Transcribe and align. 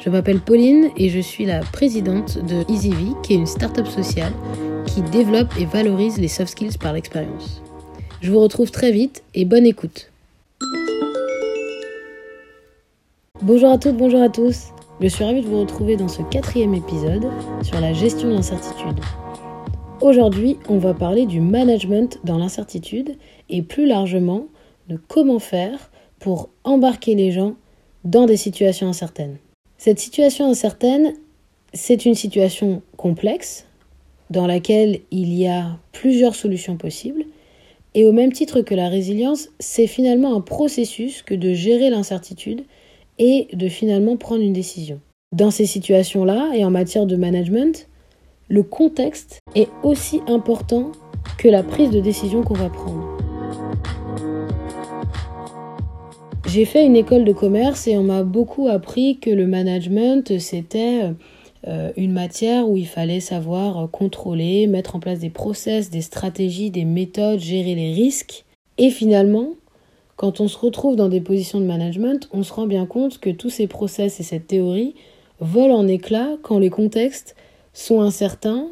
Je 0.00 0.08
m'appelle 0.08 0.40
Pauline 0.40 0.88
et 0.96 1.10
je 1.10 1.20
suis 1.20 1.44
la 1.44 1.60
présidente 1.60 2.38
de 2.38 2.64
EasyV, 2.72 3.20
qui 3.22 3.34
est 3.34 3.36
une 3.36 3.46
start-up 3.46 3.86
sociale 3.86 4.32
qui 4.86 5.02
développe 5.02 5.52
et 5.58 5.66
valorise 5.66 6.18
les 6.18 6.26
soft 6.26 6.52
skills 6.52 6.78
par 6.78 6.94
l'expérience. 6.94 7.60
Je 8.22 8.32
vous 8.32 8.40
retrouve 8.40 8.70
très 8.70 8.92
vite 8.92 9.22
et 9.34 9.44
bonne 9.44 9.66
écoute. 9.66 10.10
Bonjour 13.42 13.70
à 13.70 13.76
toutes, 13.76 13.98
bonjour 13.98 14.22
à 14.22 14.30
tous. 14.30 14.68
Je 15.02 15.08
suis 15.08 15.22
ravie 15.22 15.42
de 15.42 15.46
vous 15.46 15.60
retrouver 15.60 15.96
dans 15.96 16.08
ce 16.08 16.22
quatrième 16.22 16.72
épisode 16.72 17.26
sur 17.62 17.78
la 17.78 17.92
gestion 17.92 18.28
de 18.28 18.34
l'incertitude. 18.34 19.00
Aujourd'hui, 20.00 20.56
on 20.70 20.78
va 20.78 20.94
parler 20.94 21.26
du 21.26 21.42
management 21.42 22.18
dans 22.24 22.38
l'incertitude 22.38 23.18
et 23.50 23.60
plus 23.60 23.86
largement 23.86 24.46
de 24.88 24.98
comment 25.08 25.40
faire 25.40 25.90
pour 26.20 26.48
embarquer 26.64 27.14
les 27.14 27.32
gens 27.32 27.54
dans 28.04 28.24
des 28.24 28.38
situations 28.38 28.88
incertaines. 28.88 29.36
Cette 29.82 29.98
situation 29.98 30.44
incertaine, 30.44 31.14
c'est 31.72 32.04
une 32.04 32.14
situation 32.14 32.82
complexe 32.98 33.64
dans 34.28 34.46
laquelle 34.46 35.00
il 35.10 35.32
y 35.32 35.46
a 35.46 35.78
plusieurs 35.92 36.34
solutions 36.34 36.76
possibles. 36.76 37.24
Et 37.94 38.04
au 38.04 38.12
même 38.12 38.30
titre 38.30 38.60
que 38.60 38.74
la 38.74 38.90
résilience, 38.90 39.48
c'est 39.58 39.86
finalement 39.86 40.36
un 40.36 40.42
processus 40.42 41.22
que 41.22 41.32
de 41.32 41.54
gérer 41.54 41.88
l'incertitude 41.88 42.64
et 43.18 43.48
de 43.54 43.68
finalement 43.70 44.18
prendre 44.18 44.42
une 44.42 44.52
décision. 44.52 45.00
Dans 45.32 45.50
ces 45.50 45.64
situations-là 45.64 46.52
et 46.54 46.62
en 46.62 46.70
matière 46.70 47.06
de 47.06 47.16
management, 47.16 47.88
le 48.50 48.62
contexte 48.62 49.38
est 49.54 49.70
aussi 49.82 50.20
important 50.26 50.92
que 51.38 51.48
la 51.48 51.62
prise 51.62 51.88
de 51.88 52.00
décision 52.00 52.42
qu'on 52.42 52.52
va 52.52 52.68
prendre. 52.68 53.09
J'ai 56.52 56.64
fait 56.64 56.84
une 56.84 56.96
école 56.96 57.24
de 57.24 57.32
commerce 57.32 57.86
et 57.86 57.96
on 57.96 58.02
m'a 58.02 58.24
beaucoup 58.24 58.66
appris 58.66 59.18
que 59.18 59.30
le 59.30 59.46
management, 59.46 60.36
c'était 60.40 61.12
euh, 61.68 61.92
une 61.96 62.12
matière 62.12 62.68
où 62.68 62.76
il 62.76 62.88
fallait 62.88 63.20
savoir 63.20 63.88
contrôler, 63.88 64.66
mettre 64.66 64.96
en 64.96 64.98
place 64.98 65.20
des 65.20 65.30
process, 65.30 65.90
des 65.90 66.00
stratégies, 66.00 66.72
des 66.72 66.84
méthodes, 66.84 67.38
gérer 67.38 67.76
les 67.76 67.92
risques. 67.92 68.46
Et 68.78 68.90
finalement, 68.90 69.50
quand 70.16 70.40
on 70.40 70.48
se 70.48 70.58
retrouve 70.58 70.96
dans 70.96 71.08
des 71.08 71.20
positions 71.20 71.60
de 71.60 71.66
management, 71.66 72.28
on 72.32 72.42
se 72.42 72.52
rend 72.52 72.66
bien 72.66 72.84
compte 72.84 73.20
que 73.20 73.30
tous 73.30 73.50
ces 73.50 73.68
process 73.68 74.18
et 74.18 74.24
cette 74.24 74.48
théorie 74.48 74.96
volent 75.38 75.76
en 75.76 75.86
éclats 75.86 76.36
quand 76.42 76.58
les 76.58 76.70
contextes 76.70 77.36
sont 77.74 78.00
incertains, 78.00 78.66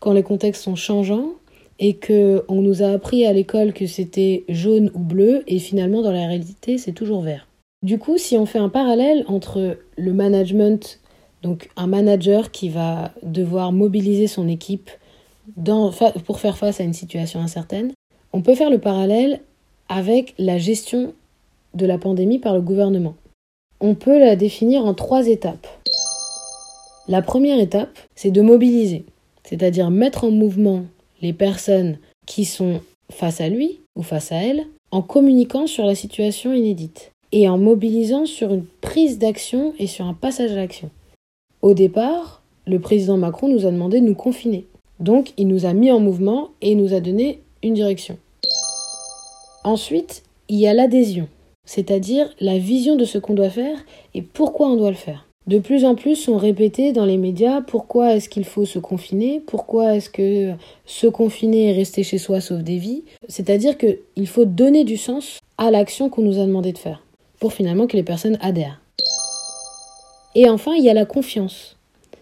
quand 0.00 0.12
les 0.12 0.22
contextes 0.22 0.64
sont 0.64 0.76
changeants 0.76 1.30
et 1.82 1.94
que 1.94 2.44
on 2.46 2.62
nous 2.62 2.84
a 2.84 2.90
appris 2.90 3.26
à 3.26 3.32
l'école 3.32 3.72
que 3.72 3.86
c'était 3.86 4.44
jaune 4.48 4.92
ou 4.94 5.00
bleu 5.00 5.42
et 5.48 5.58
finalement 5.58 6.00
dans 6.00 6.12
la 6.12 6.28
réalité 6.28 6.78
c'est 6.78 6.92
toujours 6.92 7.22
vert. 7.22 7.48
Du 7.82 7.98
coup, 7.98 8.18
si 8.18 8.38
on 8.38 8.46
fait 8.46 8.60
un 8.60 8.68
parallèle 8.68 9.24
entre 9.26 9.78
le 9.98 10.12
management, 10.12 11.00
donc 11.42 11.68
un 11.76 11.88
manager 11.88 12.52
qui 12.52 12.68
va 12.68 13.10
devoir 13.24 13.72
mobiliser 13.72 14.28
son 14.28 14.46
équipe 14.46 14.90
pour 16.24 16.38
faire 16.38 16.56
face 16.56 16.80
à 16.80 16.84
une 16.84 16.92
situation 16.92 17.40
incertaine, 17.40 17.90
on 18.32 18.42
peut 18.42 18.54
faire 18.54 18.70
le 18.70 18.78
parallèle 18.78 19.40
avec 19.88 20.34
la 20.38 20.58
gestion 20.58 21.14
de 21.74 21.84
la 21.84 21.98
pandémie 21.98 22.38
par 22.38 22.54
le 22.54 22.60
gouvernement. 22.60 23.16
On 23.80 23.96
peut 23.96 24.20
la 24.20 24.36
définir 24.36 24.86
en 24.86 24.94
trois 24.94 25.26
étapes. 25.26 25.66
La 27.08 27.22
première 27.22 27.58
étape, 27.58 27.98
c'est 28.14 28.30
de 28.30 28.40
mobiliser, 28.40 29.04
c'est-à-dire 29.42 29.90
mettre 29.90 30.22
en 30.22 30.30
mouvement 30.30 30.84
les 31.22 31.32
personnes 31.32 31.98
qui 32.26 32.44
sont 32.44 32.80
face 33.10 33.40
à 33.40 33.48
lui 33.48 33.80
ou 33.96 34.02
face 34.02 34.32
à 34.32 34.36
elle 34.36 34.66
en 34.90 35.02
communiquant 35.02 35.66
sur 35.66 35.86
la 35.86 35.94
situation 35.94 36.52
inédite 36.52 37.12
et 37.32 37.48
en 37.48 37.56
mobilisant 37.56 38.26
sur 38.26 38.52
une 38.52 38.66
prise 38.80 39.18
d'action 39.18 39.72
et 39.78 39.86
sur 39.86 40.06
un 40.06 40.14
passage 40.14 40.52
à 40.52 40.56
l'action. 40.56 40.90
Au 41.62 41.72
départ, 41.72 42.42
le 42.66 42.78
président 42.78 43.16
Macron 43.16 43.48
nous 43.48 43.66
a 43.66 43.70
demandé 43.70 44.00
de 44.00 44.06
nous 44.06 44.14
confiner. 44.14 44.66
Donc 45.00 45.32
il 45.36 45.48
nous 45.48 45.64
a 45.64 45.72
mis 45.72 45.90
en 45.90 46.00
mouvement 46.00 46.50
et 46.60 46.74
nous 46.74 46.92
a 46.92 47.00
donné 47.00 47.40
une 47.62 47.74
direction. 47.74 48.18
Ensuite, 49.64 50.24
il 50.48 50.58
y 50.58 50.66
a 50.66 50.74
l'adhésion, 50.74 51.28
c'est-à-dire 51.64 52.28
la 52.40 52.58
vision 52.58 52.96
de 52.96 53.04
ce 53.04 53.18
qu'on 53.18 53.34
doit 53.34 53.48
faire 53.48 53.78
et 54.14 54.22
pourquoi 54.22 54.68
on 54.68 54.76
doit 54.76 54.90
le 54.90 54.96
faire. 54.96 55.26
De 55.46 55.58
plus 55.58 55.84
en 55.84 55.96
plus 55.96 56.14
sont 56.14 56.36
répétés 56.36 56.92
dans 56.92 57.04
les 57.04 57.16
médias 57.16 57.62
pourquoi 57.62 58.14
est-ce 58.14 58.28
qu'il 58.28 58.44
faut 58.44 58.64
se 58.64 58.78
confiner, 58.78 59.42
pourquoi 59.44 59.96
est-ce 59.96 60.08
que 60.08 60.52
se 60.86 61.08
confiner 61.08 61.70
et 61.70 61.72
rester 61.72 62.04
chez 62.04 62.18
soi 62.18 62.40
sauve 62.40 62.62
des 62.62 62.78
vies? 62.78 63.02
C'est-à-dire 63.28 63.76
qu'il 63.76 64.28
faut 64.28 64.44
donner 64.44 64.84
du 64.84 64.96
sens 64.96 65.40
à 65.58 65.72
l'action 65.72 66.08
qu'on 66.08 66.22
nous 66.22 66.38
a 66.38 66.46
demandé 66.46 66.72
de 66.72 66.78
faire 66.78 67.02
pour 67.40 67.52
finalement 67.52 67.88
que 67.88 67.96
les 67.96 68.04
personnes 68.04 68.38
adhèrent. 68.40 68.80
Et 70.36 70.48
enfin, 70.48 70.74
il 70.74 70.84
y 70.84 70.90
a 70.90 70.94
la 70.94 71.04
confiance. 71.04 71.76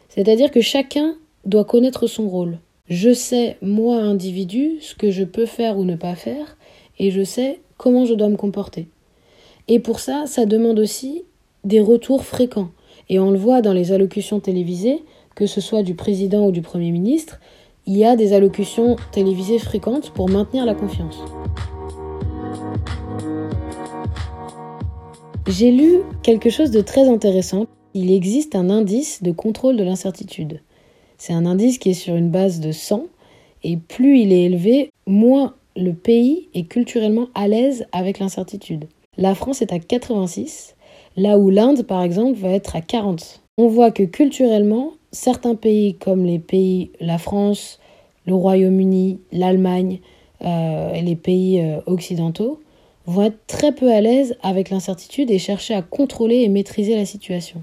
C'est-à-dire 0.08 0.50
que 0.50 0.62
chacun 0.62 1.14
doit 1.44 1.66
connaître 1.66 2.06
son 2.06 2.26
rôle. 2.26 2.58
Je 2.88 3.12
sais, 3.12 3.58
moi, 3.60 3.97
individu, 3.97 4.78
ce 4.81 4.94
que 4.94 5.10
je 5.10 5.25
peux 5.25 5.47
faire 5.47 5.76
ou 5.76 5.84
ne 5.84 5.94
pas 5.94 6.14
faire, 6.14 6.56
et 6.98 7.10
je 7.10 7.22
sais 7.22 7.60
comment 7.76 8.06
je 8.06 8.14
dois 8.14 8.31
me 8.31 8.37
comporter. 8.37 8.88
Et 9.69 9.78
pour 9.78 10.00
ça, 10.00 10.25
ça 10.26 10.47
demande 10.47 10.78
aussi 10.78 11.22
des 11.64 11.81
retours 11.81 12.25
fréquents. 12.25 12.70
Et 13.10 13.19
on 13.19 13.32
le 13.32 13.38
voit 13.38 13.60
dans 13.60 13.72
les 13.72 13.91
allocutions 13.91 14.38
télévisées, 14.38 15.03
que 15.34 15.47
ce 15.47 15.60
soit 15.60 15.82
du 15.82 15.94
président 15.94 16.47
ou 16.47 16.53
du 16.53 16.62
Premier 16.62 16.93
ministre, 16.93 17.41
il 17.87 17.97
y 17.97 18.04
a 18.04 18.15
des 18.15 18.32
allocutions 18.32 18.94
télévisées 19.10 19.59
fréquentes 19.59 20.10
pour 20.10 20.28
maintenir 20.31 20.65
la 20.65 20.76
confiance. 20.76 21.19
J'ai 25.49 25.72
lu 25.72 26.03
quelque 26.22 26.50
chose 26.50 26.70
de 26.70 26.81
très 26.81 27.09
intéressant. 27.09 27.66
Il 27.94 28.12
existe 28.12 28.54
un 28.54 28.70
indice 28.70 29.25
de 29.25 29.32
contrôle 29.32 29.76
de 29.76 29.82
l'incertitude. 29.82 30.60
C'est 31.19 31.32
un 31.32 31.47
indice 31.47 31.78
qui 31.78 31.91
est 31.91 31.94
sur 31.94 32.15
une 32.15 32.31
base 32.31 32.60
de 32.60 32.70
100, 32.70 33.06
et 33.65 33.76
plus 33.76 34.20
il 34.20 34.32
est 34.32 34.44
élevé, 34.44 34.93
moins 35.09 35.54
le 35.75 35.94
pays 35.94 36.49
est 36.54 36.69
culturellement 36.69 37.26
à 37.34 37.49
l'aise 37.49 37.87
avec 37.91 38.20
l'incertitude. 38.20 38.87
La 39.19 39.34
France 39.34 39.62
est 39.62 39.72
à 39.72 39.81
86 39.81 40.76
là 41.20 41.38
où 41.38 41.50
l'Inde, 41.50 41.82
par 41.82 42.03
exemple, 42.03 42.38
va 42.38 42.48
être 42.48 42.76
à 42.76 42.81
40. 42.81 43.42
On 43.58 43.69
voit 43.69 43.91
que 43.91 44.04
culturellement, 44.04 44.92
certains 45.12 45.54
pays 45.54 45.94
comme 45.94 46.25
les 46.25 46.38
pays, 46.38 46.91
la 46.98 47.19
France, 47.19 47.78
le 48.26 48.34
Royaume-Uni, 48.34 49.19
l'Allemagne 49.31 50.00
euh, 50.42 50.94
et 50.94 51.03
les 51.03 51.16
pays 51.16 51.60
euh, 51.60 51.81
occidentaux, 51.86 52.60
vont 53.06 53.22
être 53.22 53.47
très 53.47 53.72
peu 53.72 53.92
à 53.92 54.00
l'aise 54.00 54.36
avec 54.42 54.70
l'incertitude 54.70 55.31
et 55.31 55.38
chercher 55.38 55.75
à 55.75 55.82
contrôler 55.82 56.36
et 56.36 56.48
maîtriser 56.48 56.97
la 56.97 57.04
situation. 57.04 57.62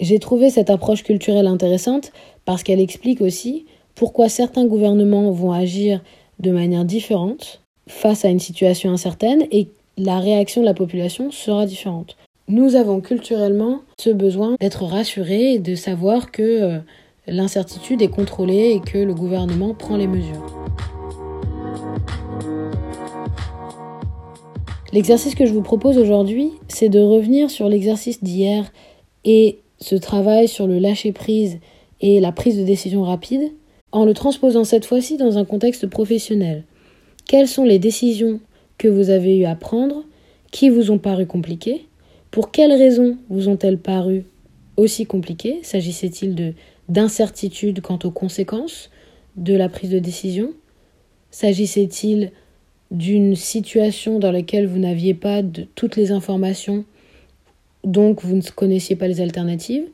J'ai 0.00 0.18
trouvé 0.18 0.48
cette 0.48 0.70
approche 0.70 1.02
culturelle 1.02 1.46
intéressante 1.46 2.10
parce 2.46 2.62
qu'elle 2.62 2.80
explique 2.80 3.20
aussi 3.20 3.66
pourquoi 3.94 4.28
certains 4.28 4.66
gouvernements 4.66 5.30
vont 5.30 5.52
agir 5.52 6.00
de 6.40 6.50
manière 6.50 6.84
différente 6.84 7.60
face 7.86 8.24
à 8.24 8.28
une 8.28 8.40
situation 8.40 8.90
incertaine 8.90 9.46
et 9.50 9.68
la 9.98 10.20
réaction 10.20 10.62
de 10.62 10.66
la 10.66 10.74
population 10.74 11.30
sera 11.30 11.66
différente. 11.66 12.16
Nous 12.46 12.76
avons 12.76 13.00
culturellement 13.00 13.80
ce 13.98 14.10
besoin 14.10 14.56
d'être 14.60 14.84
rassurés 14.84 15.54
et 15.54 15.58
de 15.58 15.74
savoir 15.74 16.30
que 16.30 16.42
euh, 16.42 16.78
l'incertitude 17.26 18.02
est 18.02 18.08
contrôlée 18.08 18.72
et 18.72 18.80
que 18.80 18.98
le 18.98 19.14
gouvernement 19.14 19.72
prend 19.72 19.96
les 19.96 20.06
mesures. 20.06 20.44
L'exercice 24.92 25.34
que 25.34 25.46
je 25.46 25.54
vous 25.54 25.62
propose 25.62 25.96
aujourd'hui, 25.96 26.50
c'est 26.68 26.90
de 26.90 27.00
revenir 27.00 27.50
sur 27.50 27.70
l'exercice 27.70 28.22
d'hier 28.22 28.70
et 29.24 29.60
ce 29.78 29.94
travail 29.94 30.46
sur 30.46 30.66
le 30.66 30.78
lâcher-prise 30.78 31.60
et 32.02 32.20
la 32.20 32.30
prise 32.30 32.58
de 32.58 32.64
décision 32.64 33.04
rapide 33.04 33.52
en 33.90 34.04
le 34.04 34.12
transposant 34.12 34.64
cette 34.64 34.84
fois-ci 34.84 35.16
dans 35.16 35.38
un 35.38 35.46
contexte 35.46 35.86
professionnel. 35.86 36.64
Quelles 37.26 37.48
sont 37.48 37.64
les 37.64 37.78
décisions 37.78 38.38
que 38.76 38.88
vous 38.88 39.08
avez 39.08 39.38
eu 39.38 39.46
à 39.46 39.54
prendre 39.54 40.04
qui 40.50 40.68
vous 40.68 40.90
ont 40.90 40.98
paru 40.98 41.26
compliquées 41.26 41.86
pour 42.34 42.50
quelles 42.50 42.72
raisons 42.72 43.16
vous 43.28 43.46
ont-elles 43.48 43.78
paru 43.78 44.24
aussi 44.76 45.06
compliquées? 45.06 45.60
S'agissait-il 45.62 46.34
de 46.34 46.52
d'incertitude 46.88 47.80
quant 47.80 48.00
aux 48.02 48.10
conséquences 48.10 48.90
de 49.36 49.54
la 49.54 49.68
prise 49.68 49.90
de 49.90 50.00
décision? 50.00 50.50
S'agissait-il 51.30 52.32
d'une 52.90 53.36
situation 53.36 54.18
dans 54.18 54.32
laquelle 54.32 54.66
vous 54.66 54.80
n'aviez 54.80 55.14
pas 55.14 55.42
toutes 55.76 55.94
les 55.94 56.10
informations, 56.10 56.84
donc 57.84 58.24
vous 58.24 58.34
ne 58.34 58.42
connaissiez 58.42 58.96
pas 58.96 59.06
les 59.06 59.20
alternatives? 59.20 59.84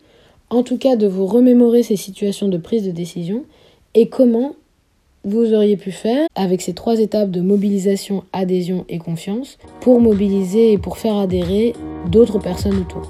En 0.48 0.62
tout 0.62 0.78
cas 0.78 0.96
de 0.96 1.06
vous 1.06 1.26
remémorer 1.26 1.82
ces 1.82 1.96
situations 1.96 2.48
de 2.48 2.56
prise 2.56 2.86
de 2.86 2.90
décision 2.90 3.44
et 3.92 4.08
comment 4.08 4.56
vous 5.24 5.52
auriez 5.52 5.76
pu 5.76 5.92
faire 5.92 6.26
avec 6.34 6.62
ces 6.62 6.72
trois 6.72 6.98
étapes 6.98 7.30
de 7.30 7.40
mobilisation, 7.40 8.24
adhésion 8.32 8.84
et 8.88 8.98
confiance 8.98 9.58
pour 9.80 10.00
mobiliser 10.00 10.72
et 10.72 10.78
pour 10.78 10.98
faire 10.98 11.16
adhérer 11.16 11.74
d'autres 12.10 12.38
personnes 12.38 12.78
autour. 12.78 13.02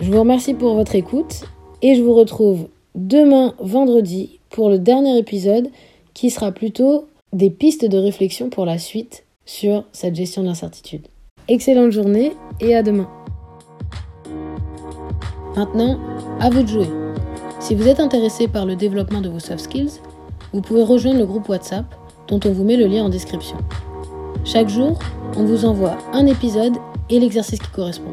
Je 0.00 0.10
vous 0.10 0.18
remercie 0.18 0.54
pour 0.54 0.74
votre 0.74 0.94
écoute 0.94 1.44
et 1.82 1.94
je 1.94 2.02
vous 2.02 2.14
retrouve 2.14 2.68
demain 2.94 3.54
vendredi 3.60 4.40
pour 4.50 4.68
le 4.68 4.78
dernier 4.78 5.18
épisode 5.18 5.68
qui 6.14 6.30
sera 6.30 6.52
plutôt 6.52 7.06
des 7.32 7.50
pistes 7.50 7.84
de 7.84 7.98
réflexion 7.98 8.50
pour 8.50 8.66
la 8.66 8.78
suite 8.78 9.24
sur 9.46 9.84
cette 9.92 10.14
gestion 10.14 10.42
d'incertitude. 10.42 11.06
Excellente 11.48 11.92
journée 11.92 12.32
et 12.60 12.74
à 12.74 12.82
demain. 12.82 13.08
Maintenant, 15.56 15.98
à 16.40 16.50
vous 16.50 16.62
de 16.62 16.68
jouer. 16.68 17.01
Si 17.62 17.76
vous 17.76 17.86
êtes 17.86 18.00
intéressé 18.00 18.48
par 18.48 18.66
le 18.66 18.74
développement 18.74 19.20
de 19.20 19.28
vos 19.28 19.38
soft 19.38 19.60
skills, 19.60 20.00
vous 20.52 20.60
pouvez 20.60 20.82
rejoindre 20.82 21.20
le 21.20 21.26
groupe 21.26 21.48
WhatsApp 21.48 21.84
dont 22.26 22.40
on 22.44 22.50
vous 22.50 22.64
met 22.64 22.76
le 22.76 22.88
lien 22.88 23.04
en 23.04 23.08
description. 23.08 23.56
Chaque 24.44 24.68
jour, 24.68 24.98
on 25.36 25.44
vous 25.44 25.64
envoie 25.64 25.96
un 26.12 26.26
épisode 26.26 26.76
et 27.08 27.20
l'exercice 27.20 27.60
qui 27.60 27.70
correspond. 27.70 28.10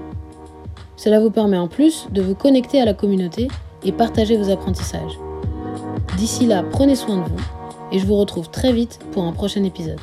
Cela 0.98 1.20
vous 1.20 1.32
permet 1.32 1.58
en 1.58 1.68
plus 1.68 2.08
de 2.12 2.22
vous 2.22 2.36
connecter 2.36 2.80
à 2.80 2.86
la 2.86 2.94
communauté 2.94 3.48
et 3.84 3.92
partager 3.92 4.38
vos 4.38 4.52
apprentissages. 4.52 5.18
D'ici 6.16 6.46
là, 6.46 6.64
prenez 6.70 6.96
soin 6.96 7.18
de 7.18 7.24
vous 7.24 7.42
et 7.92 7.98
je 7.98 8.06
vous 8.06 8.18
retrouve 8.18 8.52
très 8.52 8.72
vite 8.72 9.00
pour 9.14 9.24
un 9.24 9.32
prochain 9.32 9.64
épisode. 9.64 10.00